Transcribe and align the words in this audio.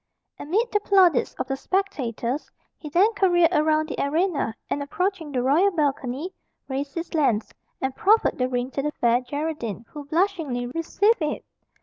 Amid 0.39 0.71
the 0.71 0.79
plaudits 0.79 1.35
of 1.35 1.45
the 1.47 1.55
spectators, 1.55 2.49
he 2.75 2.89
then 2.89 3.13
careered 3.13 3.53
around 3.53 3.87
the 3.87 4.03
arena, 4.03 4.55
and 4.67 4.81
approaching 4.81 5.31
the 5.31 5.43
royal 5.43 5.69
balcony, 5.69 6.33
raised 6.67 6.95
his 6.95 7.13
lance, 7.13 7.53
and 7.81 7.95
proffered 7.95 8.39
the 8.39 8.49
ring 8.49 8.71
to 8.71 8.81
the 8.81 8.93
Fair 8.93 9.21
Geraldine, 9.21 9.85
who 9.89 10.05
blushingly 10.05 10.65
received 10.65 11.21
it. 11.21 11.45